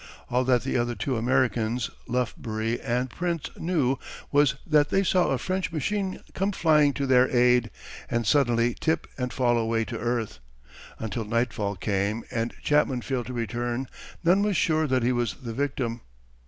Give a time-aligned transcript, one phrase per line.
[0.31, 3.97] All that the other two Americans, Lufbery and Prince, knew
[4.31, 7.69] was that they saw a French machine come flying to their aid,
[8.09, 10.39] and suddenly tip and fall away to earth.
[10.97, 13.87] Until nightfall came and Chapman failed to return
[14.23, 16.01] none was sure that he was the victim.